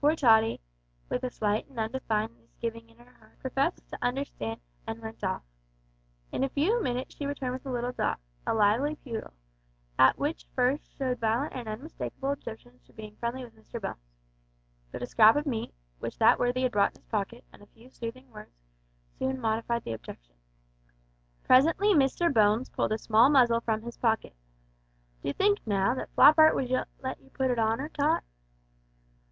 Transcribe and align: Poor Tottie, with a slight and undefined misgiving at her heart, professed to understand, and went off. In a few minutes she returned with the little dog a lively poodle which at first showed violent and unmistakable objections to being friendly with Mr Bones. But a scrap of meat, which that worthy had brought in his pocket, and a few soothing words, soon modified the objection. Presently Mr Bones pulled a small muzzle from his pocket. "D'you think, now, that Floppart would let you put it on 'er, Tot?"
Poor 0.00 0.14
Tottie, 0.14 0.60
with 1.08 1.24
a 1.24 1.28
slight 1.30 1.66
and 1.68 1.76
undefined 1.76 2.38
misgiving 2.38 2.88
at 2.88 3.04
her 3.04 3.14
heart, 3.14 3.36
professed 3.40 3.88
to 3.90 3.98
understand, 4.00 4.60
and 4.86 5.02
went 5.02 5.24
off. 5.24 5.42
In 6.30 6.44
a 6.44 6.48
few 6.48 6.80
minutes 6.80 7.16
she 7.16 7.26
returned 7.26 7.54
with 7.54 7.64
the 7.64 7.72
little 7.72 7.90
dog 7.90 8.18
a 8.46 8.54
lively 8.54 8.94
poodle 8.94 9.32
which 10.14 10.44
at 10.44 10.54
first 10.54 10.96
showed 10.96 11.18
violent 11.18 11.52
and 11.52 11.66
unmistakable 11.68 12.30
objections 12.30 12.80
to 12.84 12.92
being 12.92 13.16
friendly 13.16 13.44
with 13.44 13.56
Mr 13.56 13.82
Bones. 13.82 14.12
But 14.92 15.02
a 15.02 15.06
scrap 15.06 15.34
of 15.34 15.46
meat, 15.46 15.74
which 15.98 16.16
that 16.18 16.38
worthy 16.38 16.62
had 16.62 16.70
brought 16.70 16.92
in 16.94 17.00
his 17.00 17.06
pocket, 17.08 17.42
and 17.52 17.60
a 17.60 17.66
few 17.66 17.90
soothing 17.90 18.30
words, 18.30 18.62
soon 19.18 19.40
modified 19.40 19.82
the 19.82 19.94
objection. 19.94 20.36
Presently 21.42 21.88
Mr 21.92 22.32
Bones 22.32 22.68
pulled 22.68 22.92
a 22.92 22.98
small 22.98 23.28
muzzle 23.28 23.60
from 23.60 23.82
his 23.82 23.96
pocket. 23.96 24.36
"D'you 25.24 25.32
think, 25.34 25.58
now, 25.66 25.92
that 25.96 26.14
Floppart 26.14 26.54
would 26.54 26.70
let 27.02 27.20
you 27.20 27.30
put 27.30 27.50
it 27.50 27.58
on 27.58 27.80
'er, 27.80 27.88
Tot?" 27.88 28.22